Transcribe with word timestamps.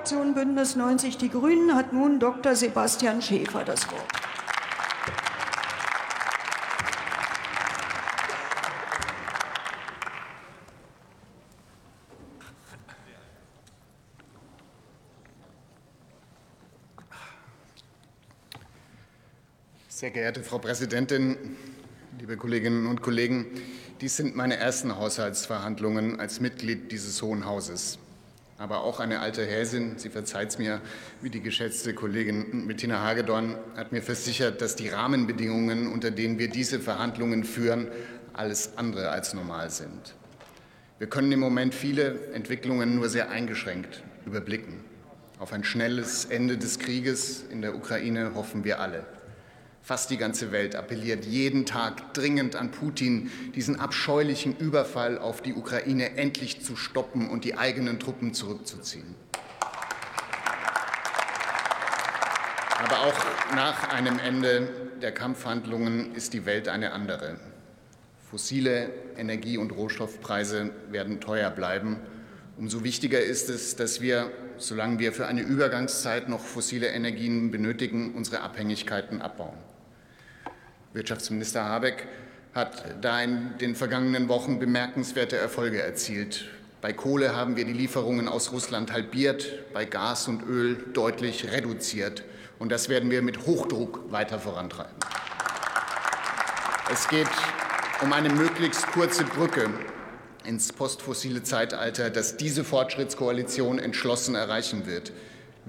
Fraktion 0.00 0.32
Bündnis 0.32 0.76
90 0.76 1.18
Die 1.18 1.28
Grünen 1.28 1.74
hat 1.74 1.92
nun 1.92 2.18
Dr. 2.20 2.54
Sebastian 2.54 3.20
Schäfer 3.20 3.64
das 3.64 3.86
Wort. 3.92 4.00
Sehr 19.88 20.10
geehrte 20.12 20.42
Frau 20.42 20.56
Präsidentin, 20.56 21.36
liebe 22.18 22.38
Kolleginnen 22.38 22.86
und 22.86 23.02
Kollegen! 23.02 23.44
Dies 24.00 24.16
sind 24.16 24.34
meine 24.34 24.56
ersten 24.56 24.96
Haushaltsverhandlungen 24.96 26.18
als 26.18 26.40
Mitglied 26.40 26.90
dieses 26.90 27.20
Hohen 27.20 27.44
Hauses. 27.44 27.98
Aber 28.60 28.84
auch 28.84 29.00
eine 29.00 29.20
alte 29.20 29.42
Häsin, 29.42 29.94
sie 29.96 30.10
verzeiht 30.10 30.50
es 30.50 30.58
mir, 30.58 30.82
wie 31.22 31.30
die 31.30 31.40
geschätzte 31.40 31.94
Kollegin 31.94 32.68
Bettina 32.68 33.02
Hagedorn, 33.02 33.56
hat 33.74 33.90
mir 33.90 34.02
versichert, 34.02 34.60
dass 34.60 34.76
die 34.76 34.90
Rahmenbedingungen, 34.90 35.90
unter 35.90 36.10
denen 36.10 36.38
wir 36.38 36.50
diese 36.50 36.78
Verhandlungen 36.78 37.44
führen, 37.44 37.88
alles 38.34 38.76
andere 38.76 39.08
als 39.08 39.32
normal 39.32 39.70
sind. 39.70 40.14
Wir 40.98 41.06
können 41.06 41.32
im 41.32 41.40
Moment 41.40 41.74
viele 41.74 42.32
Entwicklungen 42.34 42.96
nur 42.96 43.08
sehr 43.08 43.30
eingeschränkt 43.30 44.02
überblicken. 44.26 44.84
Auf 45.38 45.54
ein 45.54 45.64
schnelles 45.64 46.26
Ende 46.26 46.58
des 46.58 46.78
Krieges 46.78 47.42
in 47.50 47.62
der 47.62 47.74
Ukraine 47.74 48.34
hoffen 48.34 48.64
wir 48.64 48.78
alle. 48.78 49.06
Fast 49.82 50.10
die 50.10 50.18
ganze 50.18 50.52
Welt 50.52 50.76
appelliert 50.76 51.24
jeden 51.24 51.66
Tag 51.66 52.14
dringend 52.14 52.54
an 52.54 52.70
Putin, 52.70 53.30
diesen 53.54 53.80
abscheulichen 53.80 54.56
Überfall 54.56 55.18
auf 55.18 55.42
die 55.42 55.54
Ukraine 55.54 56.16
endlich 56.16 56.62
zu 56.62 56.76
stoppen 56.76 57.28
und 57.28 57.44
die 57.44 57.56
eigenen 57.56 57.98
Truppen 57.98 58.34
zurückzuziehen. 58.34 59.14
Aber 62.84 63.00
auch 63.00 63.54
nach 63.54 63.90
einem 63.92 64.18
Ende 64.18 64.68
der 65.02 65.12
Kampfhandlungen 65.12 66.14
ist 66.14 66.34
die 66.34 66.46
Welt 66.46 66.68
eine 66.68 66.92
andere. 66.92 67.38
Fossile 68.30 68.90
Energie- 69.16 69.58
und 69.58 69.72
Rohstoffpreise 69.72 70.70
werden 70.90 71.20
teuer 71.20 71.50
bleiben. 71.50 71.96
Umso 72.56 72.84
wichtiger 72.84 73.20
ist 73.20 73.50
es, 73.50 73.76
dass 73.76 74.00
wir, 74.00 74.30
solange 74.56 74.98
wir 74.98 75.12
für 75.12 75.26
eine 75.26 75.42
Übergangszeit 75.42 76.28
noch 76.28 76.40
fossile 76.40 76.88
Energien 76.88 77.50
benötigen, 77.50 78.14
unsere 78.14 78.42
Abhängigkeiten 78.42 79.20
abbauen. 79.20 79.56
Wirtschaftsminister 80.92 81.64
Habeck 81.64 82.08
hat 82.52 82.84
da 83.00 83.22
in 83.22 83.56
den 83.58 83.76
vergangenen 83.76 84.28
Wochen 84.28 84.58
bemerkenswerte 84.58 85.36
Erfolge 85.36 85.80
erzielt. 85.80 86.46
Bei 86.80 86.92
Kohle 86.92 87.36
haben 87.36 87.56
wir 87.56 87.64
die 87.64 87.72
Lieferungen 87.72 88.26
aus 88.26 88.50
Russland 88.50 88.92
halbiert, 88.92 89.72
bei 89.72 89.84
Gas 89.84 90.26
und 90.26 90.42
Öl 90.42 90.76
deutlich 90.92 91.52
reduziert. 91.52 92.24
Und 92.58 92.72
das 92.72 92.88
werden 92.88 93.10
wir 93.10 93.22
mit 93.22 93.46
Hochdruck 93.46 94.10
weiter 94.10 94.40
vorantreiben. 94.40 94.96
Es 96.92 97.06
geht 97.06 97.28
um 98.02 98.12
eine 98.12 98.30
möglichst 98.30 98.86
kurze 98.88 99.22
Brücke 99.22 99.70
ins 100.44 100.72
postfossile 100.72 101.44
Zeitalter, 101.44 102.10
das 102.10 102.36
diese 102.36 102.64
Fortschrittskoalition 102.64 103.78
entschlossen 103.78 104.34
erreichen 104.34 104.86
wird. 104.86 105.12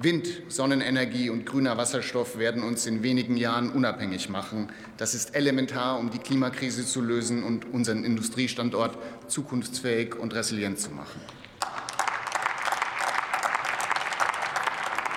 Wind, 0.04 0.28
Sonnenenergie 0.48 1.30
und 1.30 1.46
grüner 1.46 1.78
Wasserstoff 1.78 2.38
werden 2.38 2.64
uns 2.64 2.88
in 2.88 3.04
wenigen 3.04 3.38
Jahren 3.38 3.72
unabhängig 3.72 4.30
machen. 4.30 4.70
Das 4.98 5.14
ist 5.14 5.36
elementar, 5.36 6.00
um 6.00 6.10
die 6.10 6.18
Klimakrise 6.18 6.86
zu 6.86 7.02
lösen 7.02 7.44
und 7.44 7.66
unseren 7.72 8.04
Industriestandort 8.04 8.98
zukunftsfähig 9.28 10.16
und 10.16 10.34
resilient 10.34 10.80
zu 10.80 10.92
machen. 10.92 11.22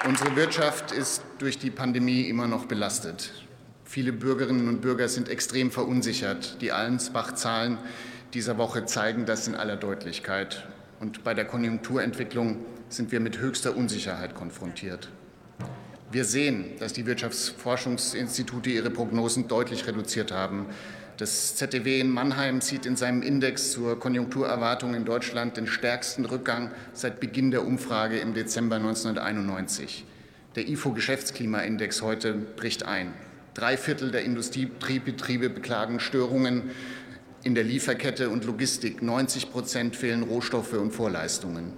Unsere 0.07 0.37
Wirtschaft 0.37 0.93
ist 0.93 1.23
durch 1.39 1.59
die 1.59 1.71
Pandemie 1.71 2.23
immer 2.23 2.47
noch 2.47 2.67
belastet. 2.67 3.33
Viele 3.87 4.13
Bürgerinnen 4.13 4.69
und 4.69 4.83
Bürger 4.83 5.09
sind 5.09 5.31
extrem 5.31 5.71
verunsichert. 5.71 6.61
Die 6.61 6.73
Allensbach-Zahlen 6.73 7.79
dieser 8.35 8.59
Woche 8.59 8.85
zeigen 8.85 9.25
das 9.25 9.49
in 9.49 9.55
aller 9.55 9.77
Deutlichkeit. 9.77 10.67
Und 11.01 11.25
bei 11.25 11.33
der 11.33 11.47
Konjunkturentwicklung 11.47 12.59
sind 12.95 13.13
wir 13.13 13.21
mit 13.21 13.39
höchster 13.39 13.77
Unsicherheit 13.77 14.35
konfrontiert. 14.35 15.09
Wir 16.13 16.25
sehen, 16.25 16.77
dass 16.79 16.93
die 16.93 17.07
Wirtschaftsforschungsinstitute 17.07 18.71
ihre 18.71 18.91
Prognosen 18.91 19.49
deutlich 19.49 19.87
reduziert 19.87 20.31
haben. 20.31 20.67
Das 21.17 21.57
ZDW 21.57 22.01
in 22.01 22.11
Mannheim 22.11 22.61
sieht 22.61 22.87
in 22.87 22.97
seinem 22.97 23.23
Index 23.23 23.73
zur 23.73 23.99
Konjunkturerwartung 23.99 24.95
in 24.95 25.05
Deutschland 25.05 25.57
den 25.57 25.67
stärksten 25.67 26.25
Rückgang 26.25 26.71
seit 26.93 27.21
Beginn 27.21 27.51
der 27.51 27.67
Umfrage 27.67 28.19
im 28.19 28.35
Dezember 28.35 28.77
1991. 28.77 30.05
Der 30.55 30.69
IFO-Geschäftsklimaindex 30.69 32.03
heute 32.03 32.35
bricht 32.35 32.85
ein. 32.85 33.13
Drei 33.55 33.77
Viertel 33.77 34.11
der 34.11 34.25
Industriebetriebe 34.25 35.51
beklagen 35.51 35.99
Störungen 35.99 36.71
in 37.43 37.55
der 37.55 37.65
Lieferkette 37.65 38.31
und 38.31 38.45
Logistik. 38.45 39.03
90 39.03 39.51
Prozent 39.51 39.97
fehlen 39.97 40.23
Rohstoffe 40.23 40.73
und 40.75 40.93
Vorleistungen. 40.93 41.73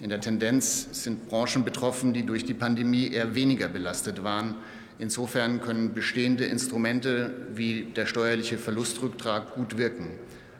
In 0.00 0.10
der 0.10 0.20
Tendenz 0.20 0.88
sind 0.92 1.28
Branchen 1.28 1.64
betroffen, 1.64 2.12
die 2.12 2.24
durch 2.24 2.44
die 2.44 2.54
Pandemie 2.54 3.08
eher 3.08 3.34
weniger 3.34 3.68
belastet 3.68 4.22
waren. 4.22 4.54
Insofern 5.00 5.60
können 5.60 5.92
bestehende 5.92 6.44
Instrumente 6.44 7.34
wie 7.52 7.84
der 7.96 8.06
steuerliche 8.06 8.58
Verlustrücktrag 8.58 9.54
gut 9.54 9.76
wirken. 9.76 10.10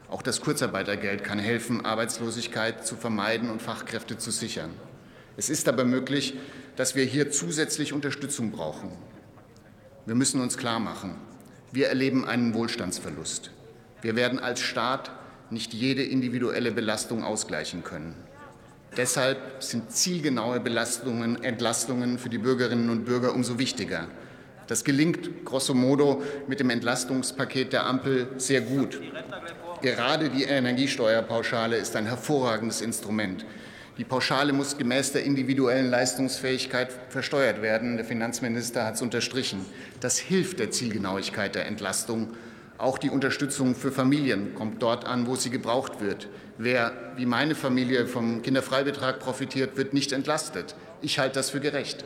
Auch 0.09 0.21
das 0.21 0.41
Kurzarbeitergeld 0.41 1.23
kann 1.23 1.39
helfen, 1.39 1.85
Arbeitslosigkeit 1.85 2.85
zu 2.85 2.95
vermeiden 2.95 3.49
und 3.49 3.61
Fachkräfte 3.61 4.17
zu 4.17 4.31
sichern. 4.31 4.71
Es 5.37 5.49
ist 5.49 5.69
aber 5.69 5.85
möglich, 5.85 6.35
dass 6.75 6.95
wir 6.95 7.05
hier 7.05 7.31
zusätzlich 7.31 7.93
Unterstützung 7.93 8.51
brauchen. 8.51 8.91
Wir 10.05 10.15
müssen 10.15 10.41
uns 10.41 10.57
klarmachen, 10.57 11.15
wir 11.71 11.87
erleben 11.87 12.25
einen 12.25 12.53
Wohlstandsverlust. 12.53 13.51
Wir 14.01 14.15
werden 14.15 14.39
als 14.39 14.59
Staat 14.59 15.11
nicht 15.49 15.73
jede 15.73 16.03
individuelle 16.03 16.71
Belastung 16.71 17.23
ausgleichen 17.23 17.83
können. 17.83 18.15
Deshalb 18.97 19.37
sind 19.59 19.91
zielgenaue 19.91 20.59
Belastungen, 20.59 21.43
Entlastungen 21.43 22.17
für 22.17 22.29
die 22.29 22.37
Bürgerinnen 22.37 22.89
und 22.89 23.05
Bürger 23.05 23.33
umso 23.33 23.59
wichtiger. 23.59 24.07
Das 24.67 24.83
gelingt 24.83 25.45
grosso 25.45 25.73
modo 25.73 26.21
mit 26.47 26.59
dem 26.59 26.69
Entlastungspaket 26.69 27.73
der 27.73 27.85
Ampel 27.85 28.27
sehr 28.37 28.61
gut. 28.61 29.01
Gerade 29.81 30.29
die 30.29 30.43
Energiesteuerpauschale 30.43 31.77
ist 31.77 31.95
ein 31.95 32.05
hervorragendes 32.05 32.81
Instrument. 32.81 33.45
Die 33.97 34.03
Pauschale 34.03 34.53
muss 34.53 34.77
gemäß 34.77 35.11
der 35.11 35.23
individuellen 35.23 35.89
Leistungsfähigkeit 35.89 36.89
versteuert 37.09 37.61
werden. 37.61 37.97
Der 37.97 38.05
Finanzminister 38.05 38.85
hat 38.85 38.95
es 38.95 39.01
unterstrichen. 39.01 39.65
Das 39.99 40.17
hilft 40.17 40.59
der 40.59 40.71
Zielgenauigkeit 40.71 41.55
der 41.55 41.65
Entlastung 41.65 42.29
auch 42.79 42.97
die 42.97 43.09
Unterstützung 43.09 43.75
für 43.75 43.91
Familien 43.91 44.55
kommt 44.55 44.81
dort 44.81 45.03
an, 45.03 45.27
wo 45.27 45.35
sie 45.35 45.49
gebraucht 45.49 45.99
wird. 45.99 46.29
Wer 46.57 47.13
wie 47.17 47.25
meine 47.25 47.53
Familie 47.53 48.07
vom 48.07 48.41
Kinderfreibetrag 48.41 49.19
profitiert, 49.19 49.75
wird 49.75 49.93
nicht 49.93 50.13
entlastet. 50.13 50.75
Ich 51.01 51.19
halte 51.19 51.35
das 51.35 51.49
für 51.49 51.59
gerecht. 51.59 52.05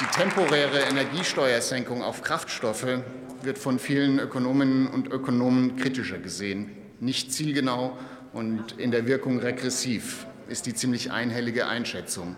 Die 0.00 0.18
temporäre 0.18 0.80
Energiesteuersenkung 0.80 2.02
auf 2.02 2.22
Kraftstoffe 2.22 3.00
wird 3.42 3.56
von 3.56 3.78
vielen 3.78 4.18
Ökonominnen 4.18 4.86
und 4.86 5.08
Ökonomen 5.10 5.76
kritischer 5.76 6.18
gesehen. 6.18 6.70
Nicht 7.00 7.32
zielgenau 7.32 7.96
und 8.34 8.72
in 8.78 8.90
der 8.90 9.06
Wirkung 9.06 9.38
regressiv 9.38 10.26
ist 10.48 10.66
die 10.66 10.74
ziemlich 10.74 11.10
einhellige 11.10 11.66
Einschätzung. 11.66 12.36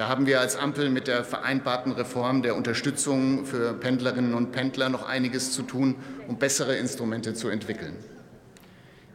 Da 0.00 0.08
haben 0.08 0.24
wir 0.24 0.40
als 0.40 0.56
Ampel 0.56 0.88
mit 0.88 1.08
der 1.08 1.24
vereinbarten 1.24 1.92
Reform 1.92 2.40
der 2.40 2.56
Unterstützung 2.56 3.44
für 3.44 3.74
Pendlerinnen 3.74 4.32
und 4.32 4.50
Pendler 4.50 4.88
noch 4.88 5.06
einiges 5.06 5.52
zu 5.52 5.60
tun, 5.60 5.96
um 6.26 6.38
bessere 6.38 6.74
Instrumente 6.76 7.34
zu 7.34 7.50
entwickeln. 7.50 7.94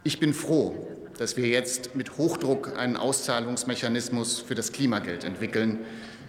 Ich 0.04 0.20
bin 0.20 0.32
froh, 0.32 0.88
dass 1.18 1.38
wir 1.38 1.48
jetzt 1.48 1.96
mit 1.96 2.20
Hochdruck 2.20 2.78
einen 2.78 2.98
Auszahlungsmechanismus 2.98 4.42
für 4.42 4.54
das 4.54 4.74
Klimageld 4.74 5.24
entwickeln. 5.24 5.80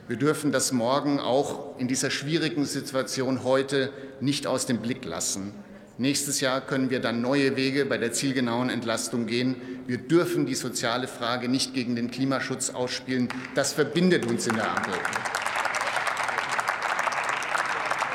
Wir 0.08 0.16
dürfen 0.16 0.52
das 0.52 0.72
morgen 0.72 1.20
auch 1.20 1.78
in 1.78 1.86
dieser 1.86 2.08
schwierigen 2.08 2.64
Situation 2.64 3.44
heute 3.44 3.92
nicht 4.22 4.46
aus 4.46 4.64
dem 4.64 4.78
Blick 4.78 5.04
lassen. 5.04 5.52
Nächstes 5.98 6.40
Jahr 6.40 6.62
können 6.62 6.88
wir 6.88 7.00
dann 7.00 7.20
neue 7.20 7.56
Wege 7.56 7.84
bei 7.84 7.98
der 7.98 8.12
zielgenauen 8.12 8.70
Entlastung 8.70 9.26
gehen. 9.26 9.56
Wir 9.86 9.98
dürfen 9.98 10.46
die 10.46 10.54
soziale 10.54 11.06
Frage 11.06 11.48
nicht 11.48 11.72
gegen 11.72 11.94
den 11.94 12.10
Klimaschutz 12.10 12.70
ausspielen. 12.70 13.28
Das 13.54 13.72
verbindet 13.72 14.26
uns 14.26 14.46
in 14.46 14.56
der 14.56 14.68
Ampel. 14.68 14.94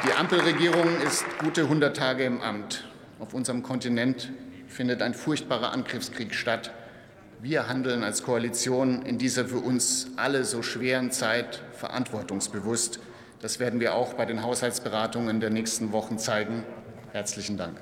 Die 0.05 0.13
Ampelregierung 0.13 0.99
ist 1.05 1.23
gute 1.39 1.61
100 1.61 1.95
Tage 1.95 2.25
im 2.25 2.41
Amt. 2.41 2.83
Auf 3.19 3.33
unserem 3.33 3.63
Kontinent 3.63 4.31
findet 4.67 5.01
ein 5.01 5.13
furchtbarer 5.13 5.71
Angriffskrieg 5.71 6.33
statt. 6.33 6.71
Wir 7.41 7.67
handeln 7.67 8.03
als 8.03 8.23
Koalition 8.23 9.03
in 9.03 9.17
dieser 9.17 9.45
für 9.45 9.59
uns 9.59 10.07
alle 10.17 10.43
so 10.43 10.63
schweren 10.63 11.11
Zeit 11.11 11.61
verantwortungsbewusst. 11.73 12.99
Das 13.41 13.59
werden 13.59 13.79
wir 13.79 13.95
auch 13.95 14.13
bei 14.13 14.25
den 14.25 14.43
Haushaltsberatungen 14.43 15.39
der 15.39 15.49
nächsten 15.51 15.91
Wochen 15.91 16.17
zeigen. 16.17 16.63
Herzlichen 17.11 17.57
Dank. 17.57 17.77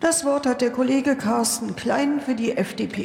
Das 0.00 0.24
Wort 0.24 0.46
hat 0.46 0.62
der 0.62 0.70
Kollege 0.70 1.14
Carsten 1.14 1.76
Klein 1.76 2.22
für 2.22 2.34
die 2.34 2.56
FDP. 2.56 2.98